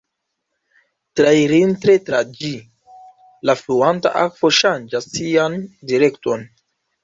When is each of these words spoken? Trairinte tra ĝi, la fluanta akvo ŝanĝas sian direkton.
Trairinte 1.21 1.97
tra 2.07 2.21
ĝi, 2.41 2.49
la 3.51 3.57
fluanta 3.61 4.15
akvo 4.25 4.55
ŝanĝas 4.63 5.11
sian 5.15 5.63
direkton. 5.93 6.53